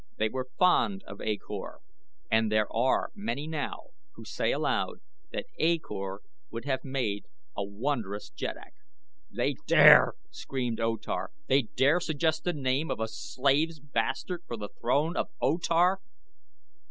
[0.17, 1.79] They were fond of A Kor
[2.31, 4.99] and there are many now who say aloud
[5.31, 8.73] that A Kor would have made a wondrous jeddak."
[9.29, 11.29] "They dare?" screamed O Tar.
[11.45, 15.99] "They dare suggest the name of a slave's bastard for the throne of O Tar!"